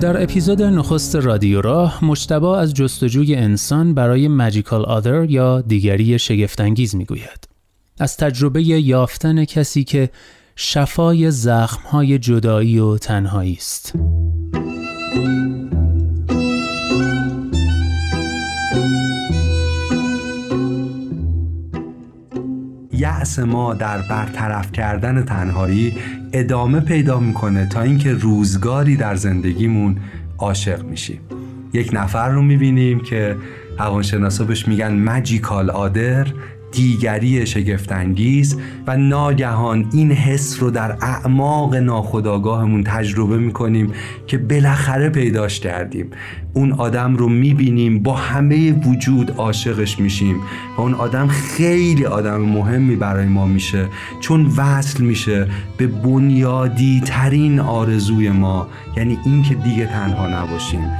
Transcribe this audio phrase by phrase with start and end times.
[0.00, 6.96] در اپیزود نخست رادیو راه مجتبا از جستجوی انسان برای magical other یا دیگری شگفتانگیز
[6.96, 7.48] می‌گوید.
[7.98, 10.10] از تجربه یافتن کسی که
[10.56, 13.92] شفای زخمهای جدایی و تنهایی است.
[23.00, 25.96] یأس ما در برطرف کردن تنهایی
[26.32, 29.96] ادامه پیدا می‌کنه تا اینکه روزگاری در زندگیمون
[30.38, 31.20] عاشق میشیم.
[31.72, 33.36] یک نفر رو می‌بینیم که
[33.78, 36.26] روانشناسا بهش میگن مجیکال آدر
[36.72, 43.92] دیگری شگفتانگیز و ناگهان این حس رو در اعماق ناخودآگاهمون تجربه می‌کنیم
[44.26, 46.10] که بالاخره پیداش کردیم.
[46.54, 50.36] اون آدم رو می‌بینیم با همه وجود عاشقش میشیم
[50.78, 53.86] و اون آدم خیلی آدم مهمی برای ما میشه.
[54.20, 60.90] چون وصل میشه به بنیادی ترین آرزوی ما یعنی اینکه دیگه تنها نباشیم.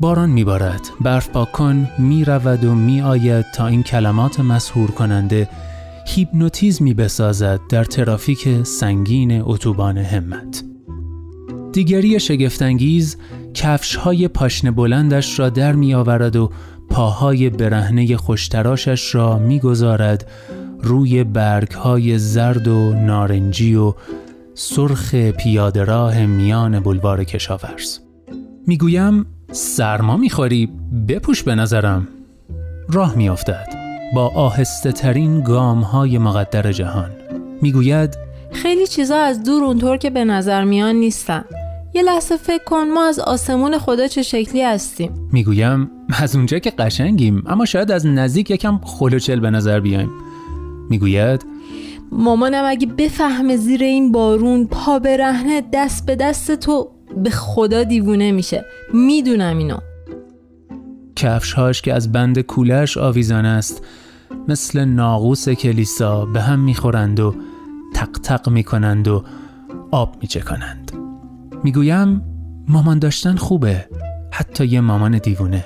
[0.00, 0.80] باران میبارد.
[1.00, 5.48] برف پاکن می‌رود و میآید تا این کلمات مسهور کننده
[6.06, 10.64] هیپنوتیزمی بسازد در ترافیک سنگین اتوبان همت.
[11.72, 13.16] دیگری شگفتانگیز
[13.54, 16.50] کفش های پاشنه بلندش را در می آورد و
[16.90, 20.30] پاهای برهنه خوشتراشش را می‌گذارد
[20.82, 23.94] روی برگ های زرد و نارنجی و
[24.54, 27.98] سرخ پیاده راه میان بلوار کشاورز.
[28.66, 30.68] می‌گویم سرما می‌خوری؟
[31.08, 32.08] بپوش به نظرم.
[32.92, 33.66] راه میافتد.
[34.14, 37.10] با آهسته ترین گام های مقدر جهان.
[37.62, 38.18] می‌گوید
[38.52, 41.44] خیلی چیزا از دور اونطور که به نظر میان نیستن.
[41.94, 45.28] یه لحظه فکر کن ما از آسمون خدا چه شکلی هستیم.
[45.32, 45.90] می‌گویم
[46.22, 50.10] از اونجا که قشنگیم اما شاید از نزدیک یکم خلوچل به نظر بیایم.
[50.90, 51.46] می‌گوید
[52.12, 56.90] مامانم اگه بفهمه زیر این بارون پا برهنه دست به دست تو
[57.22, 58.64] به خدا دیوونه میشه.
[58.94, 59.78] می‌دونم اینو.
[61.16, 63.86] کفشهاش که از بند کولش آویزان است
[64.48, 67.34] مثل ناقوس کلیسا به هم می‌خورند و
[67.94, 69.24] تق تق می‌کنند و
[69.90, 70.92] آب میچکنند
[71.64, 72.22] می‌گویم
[72.68, 73.86] مامان داشتن خوبه
[74.32, 75.64] حتی یه مامان دیوونه.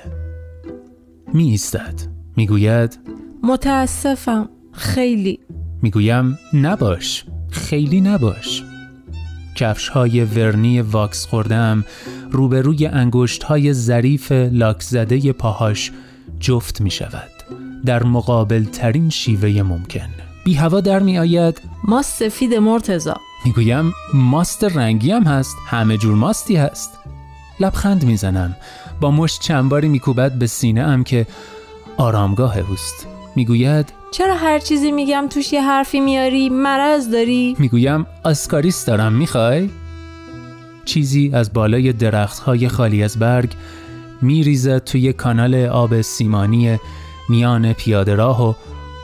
[1.33, 2.01] می ایستد
[2.37, 2.99] می‌گوید
[3.43, 4.49] متاسفم.
[4.71, 5.39] خیلی.
[5.81, 7.25] می‌گویم نباش.
[7.51, 8.52] خیلی نباش.
[9.55, 11.85] کفش های ورنی واکس خوردم
[12.31, 15.91] روبروی انگشت های ظریف لاک زده پاهاش
[16.39, 17.29] جفت می شود
[17.85, 20.09] در مقابل ترین شیوه ممکن.
[20.43, 23.17] بی هوا در می آید ماست سفید مرتزا.
[23.45, 25.55] می‌گویم ماست رنگی هم هست.
[25.67, 26.91] همه جور ماستی هست.
[27.59, 28.55] لبخند می‌زنم.
[29.01, 31.27] با مشت چند باری میکوبد به سینه ام که
[31.97, 33.12] آرامگاه اوست.
[33.35, 39.69] می‌گوید چرا هر چیزی میگم توش یه حرفی میاری؟ مرض داری؟ می‌گویم آسکاریس دارم می‌خوای؟
[40.85, 43.53] چیزی از بالای درختهای خالی از برگ
[44.21, 46.79] میریزد توی کانال آب سیمانی
[47.29, 48.53] میان پیاده راه و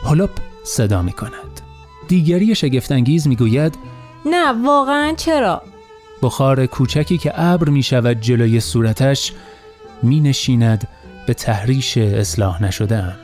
[0.05, 0.29] هلوپ
[0.63, 1.61] صدا می‌کند.
[2.07, 3.77] دیگری شگفتانگیز می‌گوید
[4.25, 5.61] نه واقعا چرا؟
[6.21, 9.33] بخار کوچکی که ابر می شود جلوی صورتش
[10.03, 10.87] می نشیند
[11.27, 13.15] به تحریش اصلاح نشدم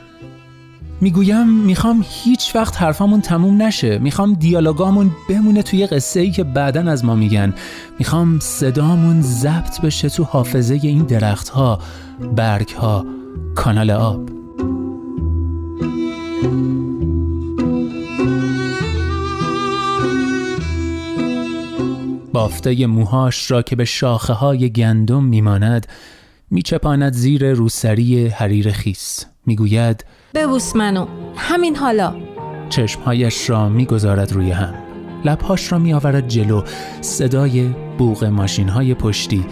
[1.00, 3.98] می‌گویم می‌خوام هیچ وقت حرفامون تموم نشه.
[3.98, 7.54] می‌خوام دیالوگامون بمونه توی قصه ای که بعدا از ما میگن.
[7.98, 11.78] می‌خوام صدامون ضبط بشه تو حافظه این درختها
[12.36, 13.06] برگها
[13.54, 14.28] کانال آب.
[22.32, 25.86] بافته موهاش را که به شاخه های گندم میماند
[26.50, 29.26] میچپاند زیر روسری حریر خیس.
[29.46, 30.04] می‌گوید
[30.34, 31.06] ببوس منو.
[31.36, 32.14] همین حالا.
[32.68, 34.74] چشمهایش را می‌گذارد روی هم.
[35.24, 36.62] لبهاش را میآورد جلو.
[37.00, 39.46] صدای بوغ ماشین های پشتی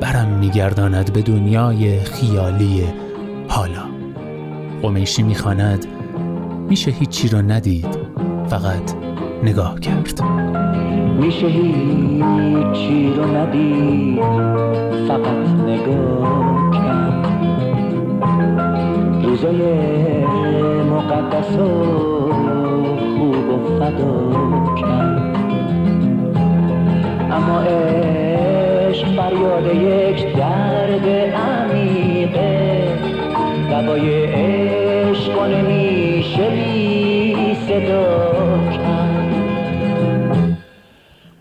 [0.00, 2.84] برم میگرداند به دنیای خیالی
[3.48, 3.84] حالا.
[4.82, 5.86] قمیشی می‌خواند.
[6.68, 7.98] میشه هیچی را ندید.
[8.48, 8.94] فقط
[9.42, 10.20] نگاه کرد.
[11.22, 14.22] میشه هیچی رو ندید
[15.08, 17.26] فقط نگاه کرد.
[19.24, 19.62] روزای
[20.90, 21.68] مقدس و
[23.18, 24.30] خوب و فدا
[24.80, 25.36] کرد.
[27.32, 32.88] اما عشق فریاد یک درد عمیقه.
[33.70, 38.31] دوای عشق و نمیشه بی صدا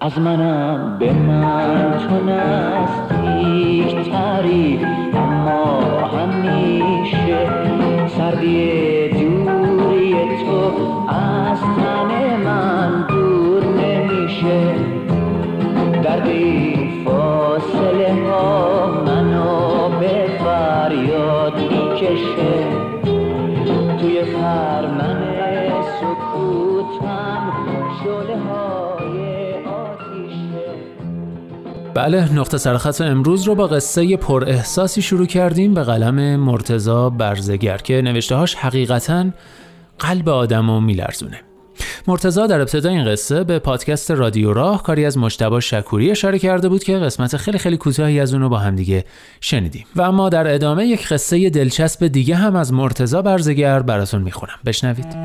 [0.03, 4.80] از منم به من تو نزدیک تری
[5.13, 7.50] اما همیشه
[8.07, 10.15] سردی دوری
[10.45, 10.71] تو
[11.07, 12.20] از تن
[31.93, 37.77] بله نقطه سرخط امروز رو با قصه پر احساسی شروع کردیم به قلم مرتزا برزگر
[37.77, 39.25] که نوشتهاش حقیقتا
[39.99, 41.41] قلب آدم رو میلرزونه.
[42.07, 46.69] مرتزا در ابتدای این قصه به پادکست رادیو راه کاری از مجتبا شکوری اشاره کرده
[46.69, 49.05] بود که قسمت خیلی خیلی کوتاهی از اون رو با همدیگه
[49.41, 49.85] شنیدیم.
[49.95, 54.59] و اما در ادامه یک قصه دلچسب دیگه هم از مرتزا برزگر براتون می‌خونم.
[54.65, 55.15] بشنوید.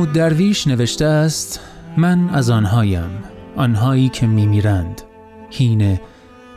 [0.00, 1.60] محمود درویش نوشته است
[1.96, 3.10] من از آنهایم
[3.56, 5.02] آنهایی که میمیرند
[5.50, 6.00] هین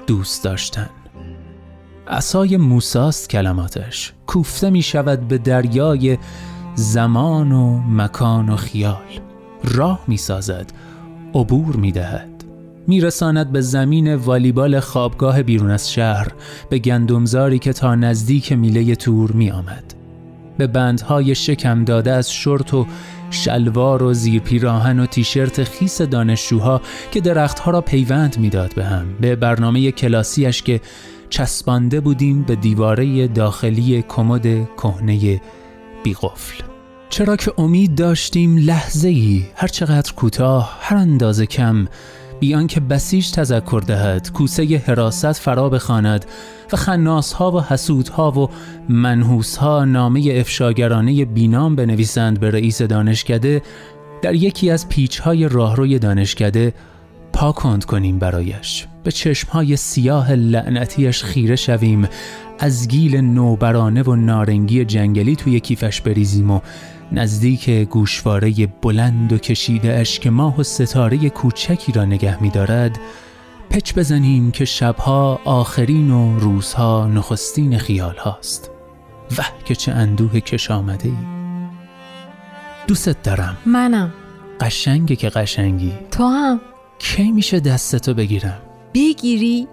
[0.08, 0.90] دوست داشتن.
[2.08, 6.18] عصای موساست کلماتش کوفته می شود به دریای
[6.76, 9.20] زمان و مکان و خیال.
[9.64, 10.72] راه می سازد
[11.34, 12.44] عبور می دهد
[13.52, 16.28] به زمین والیبال خوابگاه بیرون از شهر
[16.70, 19.94] به گندمزاری که تا نزدیک میله تور می آمد
[20.58, 22.86] به بندهای شکم داده از شورت و
[23.34, 26.82] شلوار و زیر پیراهن و تیشرت خیس دانشجوها
[27.12, 29.06] که درختها را پیوند می‌داد به هم.
[29.22, 30.82] به برنامه کلاسیش که
[31.30, 34.44] چسبانده بودیم به دیواره داخلی کمد
[34.78, 35.42] کهنه
[36.04, 36.64] بیقفل.
[37.10, 41.88] چرا که امید داشتیم لحظه ای هر چقدر کوتاه هر اندازه کم
[42.40, 46.26] بیان که بسیج تذکر دهد کوسه حراست فرا بخواند
[46.74, 48.50] و خناسها و حسودها و
[48.90, 53.62] منحوسها نامه افشاگرانه بینام بنویسند به رئیس دانشکده
[54.22, 56.74] در یکی از پیچهای راهروی دانشکده
[57.34, 58.88] پاکند کنیم برایش.
[59.04, 62.08] به چشمهای سیاه لعنتیش خیره شویم
[62.60, 66.60] از گیل نوبرانه و نارنگی جنگلی توی کیفش بریزیم و
[67.14, 73.00] نزدیک گوشواره بلند و کشیده اش که ماه و ستاره کوچکی را نگه می دارد
[73.70, 78.72] پچ بزنیم که شبها آخرین و روزها نخستین خیال هاست.
[79.38, 81.16] وه که چه اندوه کش آمده ای.
[82.88, 83.58] دوست دارم.
[83.66, 84.14] منم.
[84.62, 85.94] قشنگه که قشنگی.
[86.12, 86.62] تو هم.
[87.00, 88.60] کی میشه دستتو بگیرم؟
[88.94, 89.68] بگیری.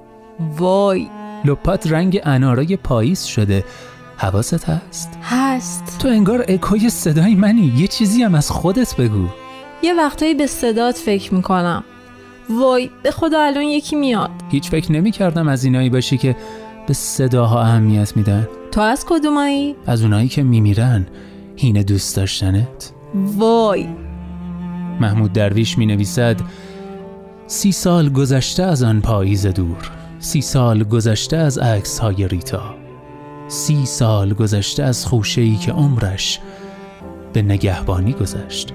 [0.58, 1.08] وای.
[1.44, 3.64] لپات رنگ انارای پاییز شده.
[4.20, 5.98] حواست هست؟ هست.
[5.98, 7.72] تو انگار اکوی صدای منی.
[7.76, 9.26] یه چیزی هم از خودت بگو.
[9.82, 11.84] یه وقتایی به صدات فکر می‌کنم.
[12.50, 14.30] وای به خدا الان یکی میاد.
[14.50, 16.36] هیچ فکر نمی کردم از اینایی باشی که
[16.86, 18.48] به صداها اهمیت میدن.
[18.72, 21.06] تو از کدومایی؟ از اونایی که میمیرن.
[21.56, 22.92] هین دوست داشتنت.
[23.14, 23.88] وای.
[25.00, 26.36] محمود درویش می نویسد
[27.46, 29.90] سی سال گذشته از آن پاییز دور.
[30.18, 32.79] سی سال گذشته از عکس های ریتا.
[33.50, 36.40] سی سال گذشته از خوشه‌ای که عمرش
[37.32, 38.72] به نگهبانی گذشت.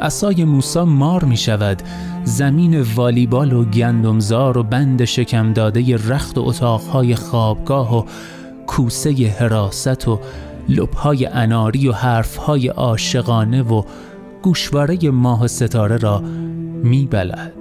[0.00, 1.82] عصای موسا مار می شود
[2.24, 8.04] زمین والیبال و گندمزار و بند شکم داده رخت و اتاقهای خوابگاه و
[8.66, 10.20] کوسه حراست و
[10.68, 13.82] لبهای اناری و حرفهای عاشقانه و
[14.42, 16.20] گوشواره ماه ستاره را
[16.82, 17.52] می بلد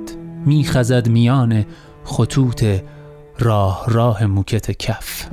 [0.45, 1.65] می خزد میان
[2.03, 2.65] خطوط
[3.39, 5.29] راه راه موکت کف.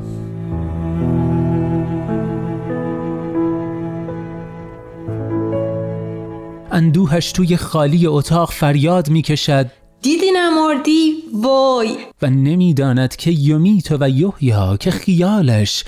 [6.70, 9.70] اندوهش توی خالی اتاق فریاد می کشد
[10.02, 11.96] دیدی نمردی؟ وای!
[12.22, 15.84] و نمی‌داند که یمیت و یحیا که خیالش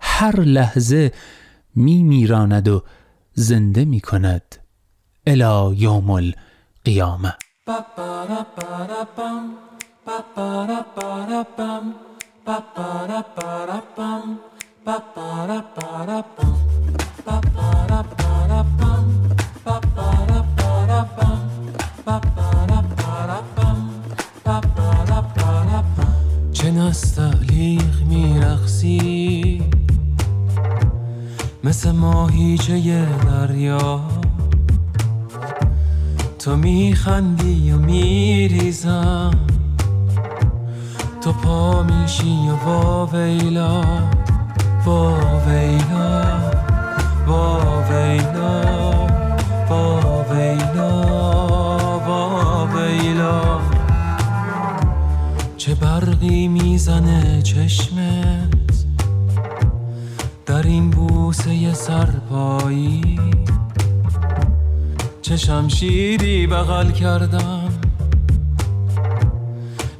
[0.00, 1.12] هر لحظه
[1.74, 2.82] می میراند و
[3.34, 4.56] زنده می کند
[5.26, 7.34] الا یوم القیامه
[26.52, 29.62] چه نستعلیق میرقصی؟
[31.64, 34.00] مثل ماهیچه دریا؟
[36.38, 39.30] تو میخندی و میریزم.
[41.20, 43.82] تو پا میشی و واویلا
[44.86, 46.22] وا ویلا
[47.26, 48.89] وا ویلا.
[56.20, 58.84] برقی می‌زنه چشمت.
[60.46, 63.20] در این بوسه سرپایی.
[65.22, 67.68] چه شمشیری بغل کردم.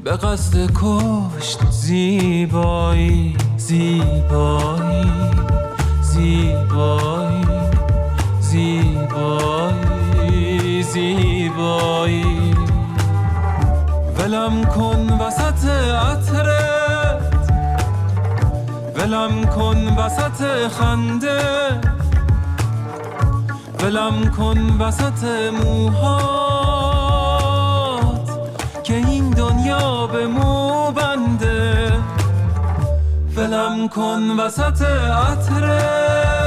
[0.05, 5.05] به قصد کشت زیبایی زیبایی
[6.03, 7.45] زیبایی
[8.41, 9.73] زیبایی
[10.83, 12.50] زیبایی.
[14.21, 15.65] ولم کن وسط
[16.07, 17.23] عطرت.
[18.97, 21.81] ولم کن وسط خنده.
[23.83, 25.25] ولم کن وسط
[25.65, 27.01] موهات
[28.85, 31.93] که این دنیا به مو بنده.
[33.37, 34.83] ولم کن وسط
[35.27, 36.41] عطرت.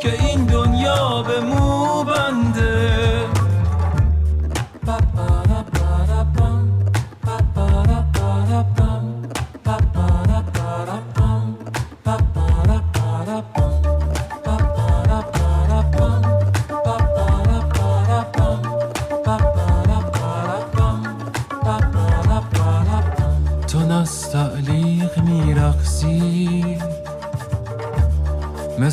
[0.00, 1.65] که این دنیا به مو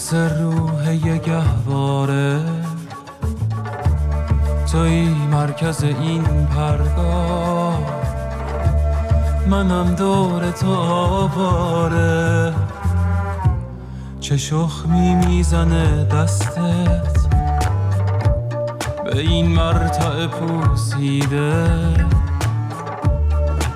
[0.04, 2.40] مثل روح یه گهواره.
[4.72, 7.80] توی مرکز این پرگاه
[9.48, 12.54] منم دور تو آواره.
[14.20, 17.18] چه شخمی می‌زنه دستت؟
[19.06, 21.68] به این مرتع پوسیده.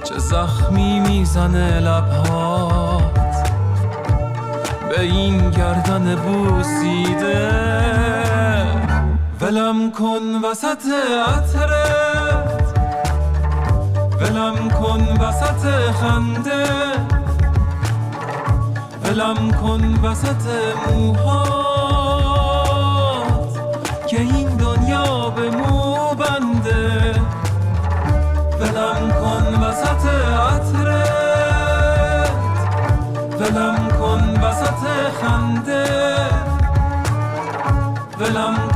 [0.04, 2.07] چه زخمی می‌زنه لبهات
[4.98, 7.50] به این گردن بوسیده.
[9.42, 10.86] ولم کن وسط
[11.28, 12.78] عطرت
[14.22, 16.66] ولم کن وسط خنده.
[19.04, 20.46] ولم کن وسط
[20.90, 21.98] موهات.
[24.08, 27.16] که این دنیا به مو بنده.
[28.60, 30.06] ولم کن وسط
[30.52, 31.18] عطرت
[33.40, 33.87] ولم
[35.22, 35.86] خنده.
[38.20, 38.67] ولم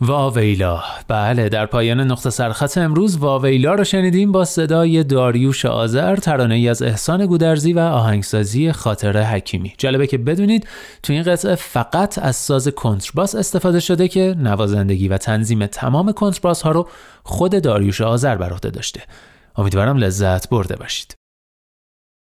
[0.00, 0.82] واویلا.
[1.08, 6.68] بله در پایان نقطه سرخط امروز واویلا رو شنیدیم با صدای داریوش آذر ترانه ای
[6.68, 9.74] از احسان گودرزی و آهنگسازی خاطر حکیمی.
[9.78, 10.68] جالبه که بدونید
[11.02, 16.62] تو این قطعه فقط از ساز کنترباس استفاده شده که نوازندگی و تنظیم تمام کنترباس
[16.62, 16.88] ها رو
[17.22, 19.00] خود داریوش آذر بر عهده داشته.
[19.56, 21.19] امیدوارم لذت برده باشید.